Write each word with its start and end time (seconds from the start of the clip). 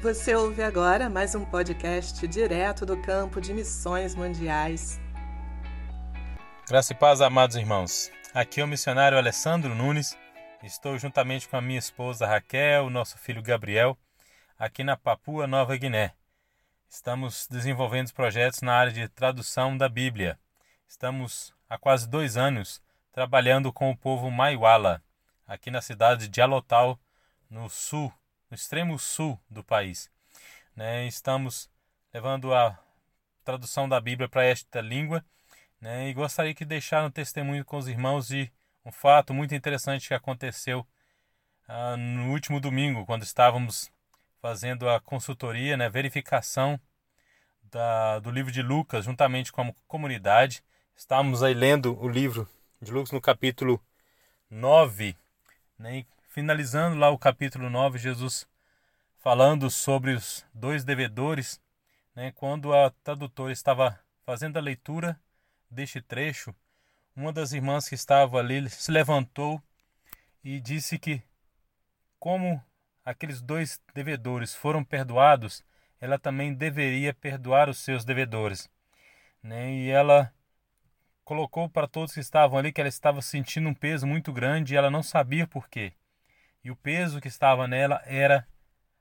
Você 0.00 0.32
ouve 0.32 0.62
agora 0.62 1.10
mais 1.10 1.34
um 1.34 1.44
podcast 1.44 2.24
direto 2.28 2.86
do 2.86 3.02
campo 3.02 3.40
de 3.40 3.52
missões 3.52 4.14
mundiais. 4.14 5.00
Graça 6.68 6.92
e 6.92 6.96
paz, 6.96 7.20
amados 7.20 7.56
irmãos. 7.56 8.08
Aqui 8.32 8.60
é 8.60 8.64
o 8.64 8.68
missionário 8.68 9.18
Alessandro 9.18 9.74
Nunes. 9.74 10.16
Estou 10.62 10.96
juntamente 11.00 11.48
com 11.48 11.56
a 11.56 11.60
minha 11.60 11.80
esposa 11.80 12.28
Raquel, 12.28 12.88
nosso 12.88 13.18
filho 13.18 13.42
Gabriel, 13.42 13.98
aqui 14.56 14.84
na 14.84 14.96
Papua 14.96 15.48
Nova 15.48 15.76
Guiné. 15.76 16.14
Estamos 16.88 17.48
desenvolvendo 17.50 18.12
projetos 18.12 18.62
na 18.62 18.74
área 18.74 18.92
de 18.92 19.08
tradução 19.08 19.76
da 19.76 19.88
Bíblia. 19.88 20.38
Estamos 20.86 21.52
há 21.68 21.76
quase 21.76 22.08
dois 22.08 22.36
anos 22.36 22.80
trabalhando 23.10 23.72
com 23.72 23.90
o 23.90 23.96
povo 23.96 24.30
Maiwala, 24.30 25.02
aqui 25.44 25.72
na 25.72 25.82
cidade 25.82 26.28
de 26.28 26.40
Alotal, 26.40 26.96
no 27.50 27.68
sul 27.68 28.12
no 28.50 28.54
extremo 28.54 28.98
sul 28.98 29.38
do 29.48 29.62
país. 29.62 30.10
Né? 30.74 31.06
Estamos 31.06 31.70
levando 32.12 32.54
a 32.54 32.78
tradução 33.44 33.88
da 33.88 34.00
Bíblia 34.00 34.28
para 34.28 34.44
esta 34.44 34.80
língua 34.80 35.24
né? 35.80 36.08
e 36.08 36.14
gostaria 36.14 36.54
que 36.54 36.64
deixaram 36.64 37.08
um 37.08 37.10
testemunho 37.10 37.64
com 37.64 37.76
os 37.76 37.88
irmãos 37.88 38.28
de 38.28 38.50
um 38.84 38.92
fato 38.92 39.34
muito 39.34 39.54
interessante 39.54 40.08
que 40.08 40.14
aconteceu 40.14 40.86
ah, 41.66 41.96
no 41.96 42.30
último 42.30 42.60
domingo, 42.60 43.04
quando 43.04 43.22
estávamos 43.22 43.90
fazendo 44.40 44.88
a 44.88 45.00
consultoria, 45.00 45.76
né? 45.76 45.88
verificação 45.88 46.80
da, 47.70 48.18
do 48.18 48.30
livro 48.30 48.50
de 48.50 48.62
Lucas 48.62 49.04
juntamente 49.04 49.52
com 49.52 49.62
a 49.62 49.72
comunidade. 49.86 50.62
Estávamos 50.96 51.42
aí 51.42 51.54
lendo 51.54 51.98
o 52.02 52.08
livro 52.08 52.48
de 52.80 52.90
Lucas 52.90 53.12
no 53.12 53.20
capítulo 53.20 53.82
9, 54.50 55.14
né? 55.78 56.06
Finalizando 56.38 56.96
lá 56.96 57.10
o 57.10 57.18
capítulo 57.18 57.68
9, 57.68 57.98
Jesus 57.98 58.46
falando 59.16 59.68
sobre 59.68 60.12
os 60.12 60.46
dois 60.54 60.84
devedores, 60.84 61.60
né, 62.14 62.30
quando 62.30 62.72
a 62.72 62.90
tradutora 63.02 63.52
estava 63.52 63.98
fazendo 64.24 64.56
a 64.56 64.60
leitura 64.60 65.18
deste 65.68 66.00
trecho, 66.00 66.54
uma 67.16 67.32
das 67.32 67.52
irmãs 67.52 67.88
que 67.88 67.96
estava 67.96 68.38
ali 68.38 68.70
se 68.70 68.88
levantou 68.92 69.60
e 70.44 70.60
disse 70.60 70.96
que, 70.96 71.20
como 72.20 72.62
aqueles 73.04 73.42
dois 73.42 73.80
devedores 73.92 74.54
foram 74.54 74.84
perdoados, 74.84 75.64
ela 76.00 76.20
também 76.20 76.54
deveria 76.54 77.12
perdoar 77.12 77.68
os 77.68 77.78
seus 77.78 78.04
devedores. 78.04 78.70
Né? 79.42 79.72
E 79.72 79.90
ela 79.90 80.32
colocou 81.24 81.68
para 81.68 81.88
todos 81.88 82.14
que 82.14 82.20
estavam 82.20 82.60
ali 82.60 82.72
que 82.72 82.80
ela 82.80 82.88
estava 82.88 83.20
sentindo 83.20 83.68
um 83.68 83.74
peso 83.74 84.06
muito 84.06 84.32
grande 84.32 84.74
e 84.74 84.76
ela 84.76 84.88
não 84.88 85.02
sabia 85.02 85.44
por 85.44 85.68
quê. 85.68 85.94
E 86.64 86.70
o 86.70 86.76
peso 86.76 87.20
que 87.20 87.28
estava 87.28 87.66
nela 87.66 88.02
era 88.04 88.46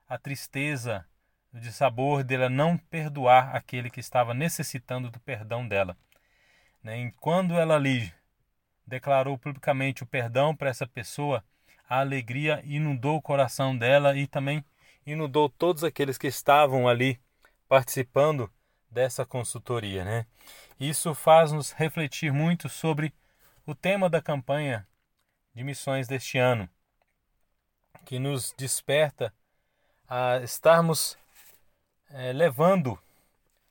a 0.07 0.17
tristeza 0.17 1.05
de 1.53 1.71
sabor 1.71 2.23
dela 2.23 2.49
não 2.49 2.77
perdoar 2.77 3.55
aquele 3.55 3.89
que 3.89 3.99
estava 3.99 4.33
necessitando 4.33 5.09
do 5.09 5.19
perdão 5.19 5.67
dela. 5.67 5.97
Né? 6.83 7.01
E 7.01 7.11
quando 7.13 7.55
ela 7.55 7.75
ali 7.75 8.13
declarou 8.85 9.37
publicamente 9.37 10.03
o 10.03 10.07
perdão 10.07 10.55
para 10.55 10.69
essa 10.69 10.87
pessoa, 10.87 11.43
a 11.89 11.99
alegria 11.99 12.61
inundou 12.65 13.17
o 13.17 13.21
coração 13.21 13.77
dela 13.77 14.15
e 14.15 14.27
também 14.27 14.63
inundou 15.05 15.49
todos 15.49 15.83
aqueles 15.83 16.17
que 16.17 16.27
estavam 16.27 16.87
ali 16.87 17.19
participando 17.67 18.51
dessa 18.89 19.25
consultoria. 19.25 20.03
Né? 20.05 20.25
Isso 20.79 21.13
faz 21.13 21.51
nos 21.51 21.71
refletir 21.71 22.31
muito 22.31 22.69
sobre 22.69 23.13
o 23.65 23.75
tema 23.75 24.09
da 24.09 24.21
campanha 24.21 24.87
de 25.53 25.63
missões 25.63 26.07
deste 26.07 26.37
ano, 26.37 26.69
que 28.07 28.19
nos 28.19 28.53
desperta 28.53 29.33
a 30.07 30.37
estarmos 30.37 31.17
é, 32.09 32.31
levando 32.31 32.97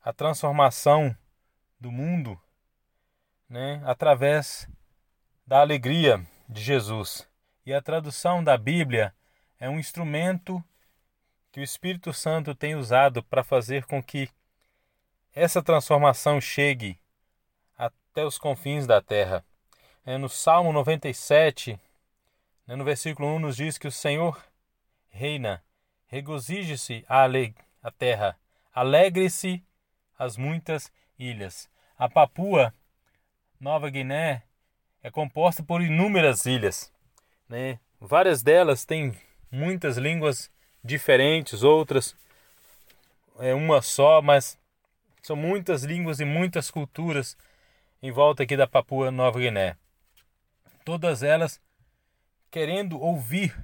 a 0.05 0.13
transformação 0.13 1.17
do 1.81 1.91
mundo 1.91 2.39
né, 3.49 3.81
através 3.87 4.69
da 5.47 5.63
alegria 5.63 6.23
de 6.47 6.63
Jesus. 6.63 7.27
E 7.65 7.73
a 7.73 7.81
tradução 7.81 8.45
da 8.45 8.59
Bíblia 8.59 9.15
é 9.59 9.71
um 9.71 9.79
instrumento 9.79 10.63
que 11.51 11.61
o 11.61 11.65
Espírito 11.65 12.13
Santo 12.13 12.55
tem 12.55 12.75
usado 12.75 13.23
para 13.23 13.43
fazer 13.43 13.87
com 13.87 14.03
que 14.03 14.29
essa 15.35 15.63
transformação 15.63 16.43
chegue 16.43 17.01
até 17.75 18.23
os 18.23 18.37
confins 18.37 18.87
da 18.87 19.01
terra. 19.01 19.43
É 20.05 20.19
no 20.19 20.29
Salmo 20.29 20.75
97, 20.75 21.73
né, 21.73 21.79
no 22.75 22.85
versículo 22.85 23.29
1 23.37 23.39
nos 23.39 23.57
diz 23.57 23.79
que 23.79 23.87
o 23.87 23.93
Senhor 23.93 24.43
reina, 25.11 25.63
regozije-se 26.07 27.05
a, 27.09 27.25
a 27.83 27.91
terra, 27.91 28.37
alegre-se 28.73 29.63
as 30.19 30.37
muitas 30.37 30.91
ilhas. 31.19 31.69
A 31.97 32.09
Papua 32.09 32.75
Nova 33.61 33.89
Guiné 33.89 34.43
é 35.03 35.11
composta 35.11 35.63
por 35.63 35.81
inúmeras 35.81 36.47
ilhas. 36.47 36.93
Né? 37.49 37.79
Várias 38.01 38.43
delas 38.43 38.85
têm 38.85 39.17
muitas 39.51 39.97
línguas 39.97 40.51
diferentes, 40.83 41.63
outras 41.63 42.17
é 43.39 43.55
uma 43.55 43.83
só, 43.83 44.23
mas 44.23 44.59
são 45.23 45.37
muitas 45.37 45.83
línguas 45.85 46.21
e 46.21 46.25
muitas 46.25 46.71
culturas 46.71 47.37
em 48.03 48.11
volta 48.11 48.43
aqui 48.43 48.57
da 48.57 48.67
Papua 48.67 49.11
Nova 49.11 49.39
Guiné. 49.39 49.77
Todas 50.85 51.23
elas 51.23 51.61
querendo 52.57 52.99
ouvir 52.99 53.55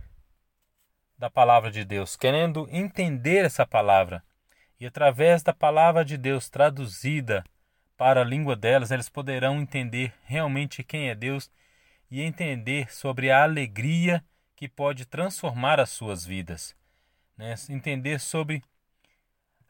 da 1.17 1.31
palavra 1.31 1.71
de 1.71 1.83
Deus, 1.83 2.15
querendo 2.15 2.69
entender 2.71 3.43
essa 3.43 3.67
palavra. 3.67 4.23
E 4.79 4.85
através 4.85 5.43
da 5.43 5.55
palavra 5.55 6.05
de 6.05 6.19
Deus 6.19 6.51
traduzida 6.51 7.43
para 7.97 8.21
a 8.21 8.25
língua 8.25 8.55
delas, 8.55 8.91
eles 8.91 9.09
poderão 9.09 9.63
entender 9.63 10.13
realmente 10.25 10.85
quem 10.85 11.09
é 11.09 11.15
Deus 11.15 11.51
e 12.11 12.21
entender 12.21 12.93
sobre 12.93 13.31
a 13.31 13.43
alegria 13.45 14.23
que 14.55 14.69
pode 14.69 15.07
transformar 15.07 15.81
as 15.81 15.89
suas 15.89 16.27
vidas. 16.27 16.77
Né? 17.35 17.55
Entender 17.71 18.21
sobre 18.21 18.63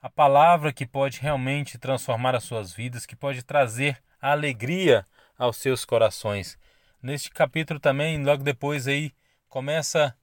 a 0.00 0.11
palavra 0.11 0.72
que 0.72 0.84
pode 0.84 1.21
realmente 1.21 1.78
transformar 1.78 2.34
as 2.34 2.43
suas 2.43 2.72
vidas, 2.72 3.06
que 3.06 3.15
pode 3.15 3.44
trazer 3.44 4.03
alegria 4.21 5.06
aos 5.38 5.59
seus 5.59 5.84
corações. 5.84 6.59
Neste 7.03 7.33
capítulo 7.33 7.81
também, 7.81 8.23
logo 8.23 8.45
depois 8.45 8.87
aí, 8.87 9.13
começa 9.49 10.17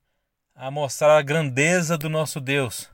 a 0.55 0.71
mostrar 0.71 1.17
a 1.17 1.21
grandeza 1.21 1.97
do 1.97 2.07
nosso 2.07 2.39
Deus. 2.39 2.89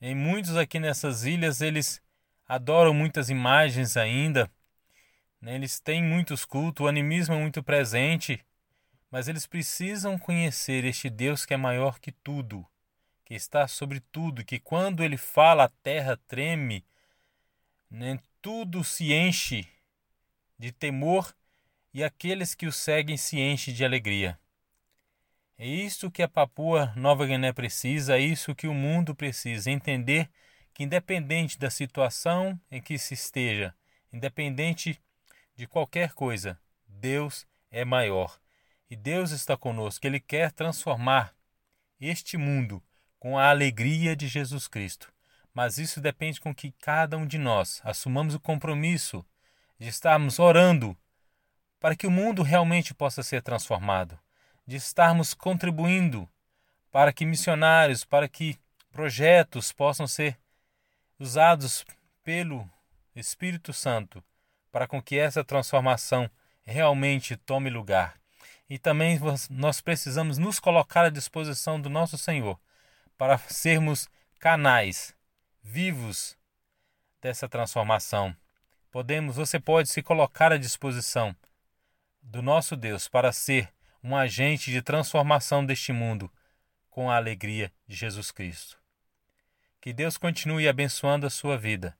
Em 0.00 0.14
muitos 0.14 0.56
aqui 0.56 0.80
nessas 0.80 1.24
ilhas, 1.24 1.60
eles 1.60 2.02
adoram 2.48 2.94
muitas 2.94 3.28
imagens 3.28 3.94
ainda, 3.94 4.50
né? 5.38 5.54
eles 5.54 5.78
têm 5.78 6.02
muitos 6.02 6.46
cultos, 6.46 6.86
o 6.86 6.88
animismo 6.88 7.34
é 7.34 7.38
muito 7.38 7.62
presente, 7.62 8.42
mas 9.10 9.28
eles 9.28 9.46
precisam 9.46 10.18
conhecer 10.18 10.86
este 10.86 11.10
Deus 11.10 11.44
que 11.44 11.52
é 11.52 11.58
maior 11.58 12.00
que 12.00 12.12
tudo, 12.12 12.66
que 13.22 13.34
está 13.34 13.68
sobre 13.68 14.00
tudo, 14.00 14.42
que 14.42 14.58
quando 14.58 15.04
ele 15.04 15.18
fala 15.18 15.64
a 15.64 15.72
terra 15.82 16.18
treme, 16.26 16.86
né? 17.90 18.18
tudo 18.40 18.82
se 18.82 19.12
enche 19.12 19.68
de 20.58 20.72
temor 20.72 21.34
e 21.92 22.04
aqueles 22.04 22.54
que 22.54 22.66
o 22.66 22.72
seguem 22.72 23.16
se 23.16 23.38
enchem 23.38 23.74
de 23.74 23.84
alegria. 23.84 24.38
É 25.58 25.66
isso 25.66 26.10
que 26.10 26.22
a 26.22 26.28
Papua 26.28 26.92
Nova 26.96 27.26
Guiné 27.26 27.52
precisa, 27.52 28.16
é 28.16 28.20
isso 28.20 28.54
que 28.54 28.66
o 28.66 28.74
mundo 28.74 29.14
precisa, 29.14 29.70
entender 29.70 30.30
que 30.72 30.84
independente 30.84 31.58
da 31.58 31.68
situação 31.68 32.58
em 32.70 32.80
que 32.80 32.96
se 32.98 33.14
esteja, 33.14 33.74
independente 34.12 34.98
de 35.54 35.66
qualquer 35.66 36.14
coisa, 36.14 36.58
Deus 36.88 37.46
é 37.70 37.84
maior. 37.84 38.40
E 38.88 38.96
Deus 38.96 39.30
está 39.30 39.56
conosco, 39.56 40.06
ele 40.06 40.18
quer 40.18 40.50
transformar 40.50 41.34
este 42.00 42.36
mundo 42.36 42.82
com 43.18 43.38
a 43.38 43.50
alegria 43.50 44.16
de 44.16 44.26
Jesus 44.26 44.66
Cristo. 44.66 45.12
Mas 45.52 45.76
isso 45.78 46.00
depende 46.00 46.40
com 46.40 46.54
que 46.54 46.72
cada 46.72 47.18
um 47.18 47.26
de 47.26 47.36
nós 47.36 47.80
assumamos 47.84 48.34
o 48.34 48.40
compromisso 48.40 49.24
de 49.78 49.88
estarmos 49.88 50.38
orando 50.38 50.96
para 51.80 51.96
que 51.96 52.06
o 52.06 52.10
mundo 52.10 52.42
realmente 52.42 52.94
possa 52.94 53.22
ser 53.22 53.42
transformado, 53.42 54.18
de 54.66 54.76
estarmos 54.76 55.32
contribuindo 55.34 56.28
para 56.92 57.12
que 57.12 57.24
missionários, 57.24 58.04
para 58.04 58.28
que 58.28 58.58
projetos 58.92 59.72
possam 59.72 60.06
ser 60.06 60.38
usados 61.18 61.84
pelo 62.22 62.68
Espírito 63.16 63.72
Santo 63.72 64.22
para 64.70 64.86
com 64.86 65.02
que 65.02 65.18
essa 65.18 65.42
transformação 65.42 66.30
realmente 66.62 67.36
tome 67.36 67.70
lugar. 67.70 68.20
E 68.68 68.78
também 68.78 69.18
nós 69.50 69.80
precisamos 69.80 70.38
nos 70.38 70.60
colocar 70.60 71.04
à 71.04 71.10
disposição 71.10 71.80
do 71.80 71.90
nosso 71.90 72.16
Senhor 72.16 72.58
para 73.18 73.36
sermos 73.38 74.08
canais 74.38 75.14
vivos 75.62 76.36
dessa 77.20 77.48
transformação. 77.48 78.34
Podemos, 78.90 79.36
você 79.36 79.58
pode 79.58 79.88
se 79.88 80.02
colocar 80.02 80.52
à 80.52 80.56
disposição 80.56 81.34
do 82.22 82.42
nosso 82.42 82.76
Deus 82.76 83.08
para 83.08 83.32
ser 83.32 83.72
um 84.02 84.16
agente 84.16 84.70
de 84.70 84.82
transformação 84.82 85.64
deste 85.64 85.92
mundo 85.92 86.30
com 86.88 87.10
a 87.10 87.16
alegria 87.16 87.72
de 87.86 87.96
Jesus 87.96 88.30
Cristo. 88.30 88.78
Que 89.80 89.92
Deus 89.92 90.16
continue 90.16 90.68
abençoando 90.68 91.26
a 91.26 91.30
sua 91.30 91.56
vida. 91.56 91.96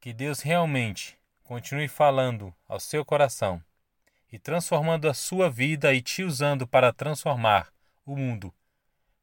Que 0.00 0.12
Deus 0.12 0.40
realmente 0.40 1.18
continue 1.44 1.88
falando 1.88 2.54
ao 2.66 2.80
seu 2.80 3.04
coração 3.04 3.62
e 4.32 4.38
transformando 4.38 5.08
a 5.08 5.14
sua 5.14 5.50
vida 5.50 5.92
e 5.92 6.00
te 6.00 6.24
usando 6.24 6.66
para 6.66 6.92
transformar 6.92 7.72
o 8.04 8.16
mundo 8.16 8.52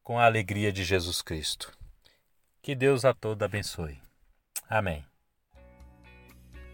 com 0.04 0.20
a 0.20 0.26
alegria 0.26 0.72
de 0.72 0.84
Jesus 0.84 1.22
Cristo. 1.22 1.76
Que 2.62 2.76
Deus 2.76 3.04
a 3.04 3.14
todos 3.14 3.44
abençoe. 3.44 4.00
Amém. 4.70 5.04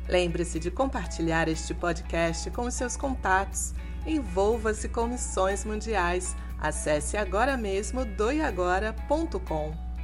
Lembre-se 0.08 0.60
de 0.60 0.70
compartilhar 0.70 1.48
este 1.48 1.74
podcast 1.74 2.50
com 2.52 2.64
os 2.64 2.74
seus 2.74 2.96
contatos. 2.96 3.74
Envolva-se 4.06 4.88
com 4.88 5.08
missões 5.08 5.66
mundiais. 5.66 6.36
Acesse 6.60 7.18
agora 7.18 7.58
mesmo 7.58 8.06
doiagora.com. 8.06 9.95